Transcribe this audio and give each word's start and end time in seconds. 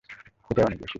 এটাই 0.49 0.65
অনেক 0.65 0.77
বেশি। 0.77 0.89